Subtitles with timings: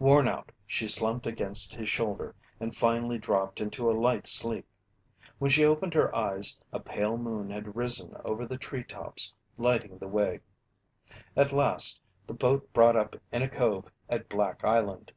[0.00, 4.66] Worn out, she slumped against his shoulder and finally dropped into a light sleep.
[5.38, 10.08] When she opened her eyes, a pale moon had risen over the treetops, lighting the
[10.08, 10.40] way.
[11.36, 15.12] At last, the boat brought up in a cove at Black Island.